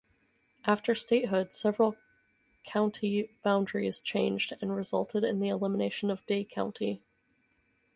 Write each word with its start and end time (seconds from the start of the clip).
After 0.65 0.95
statehood, 0.95 1.53
several 1.53 1.95
county 2.63 3.37
boundaries 3.43 4.01
changed 4.01 4.51
and 4.59 4.75
resulted 4.75 5.23
in 5.23 5.39
the 5.39 5.49
elimination 5.49 6.09
of 6.09 6.25
Day 6.25 6.43
County. 6.43 7.03